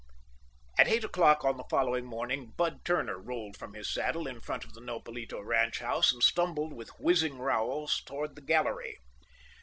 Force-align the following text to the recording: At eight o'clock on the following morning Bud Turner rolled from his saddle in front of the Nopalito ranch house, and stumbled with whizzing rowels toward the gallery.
At 0.79 0.87
eight 0.87 1.03
o'clock 1.03 1.45
on 1.45 1.57
the 1.57 1.63
following 1.69 2.05
morning 2.07 2.53
Bud 2.57 2.83
Turner 2.83 3.19
rolled 3.19 3.55
from 3.55 3.75
his 3.75 3.93
saddle 3.93 4.25
in 4.25 4.41
front 4.41 4.65
of 4.65 4.73
the 4.73 4.81
Nopalito 4.81 5.39
ranch 5.39 5.77
house, 5.77 6.11
and 6.11 6.23
stumbled 6.23 6.73
with 6.73 6.89
whizzing 6.99 7.37
rowels 7.37 8.01
toward 8.03 8.33
the 8.35 8.41
gallery. 8.41 8.97